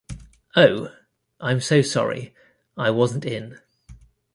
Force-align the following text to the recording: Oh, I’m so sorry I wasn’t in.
Oh, 0.55 0.91
I’m 1.39 1.61
so 1.61 1.83
sorry 1.83 2.33
I 2.75 2.89
wasn’t 2.89 3.23
in. 3.23 3.59